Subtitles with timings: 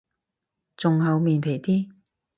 [0.77, 1.91] 仲厚面皮啲